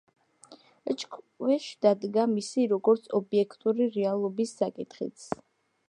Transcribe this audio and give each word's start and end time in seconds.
ეჭვქვეშ 0.93 1.65
დადგა 1.87 2.25
მისი, 2.33 2.65
როგორც 2.73 3.07
ობიექტური 3.21 3.89
რეალობის 3.99 4.57
საკითხიც. 4.65 5.33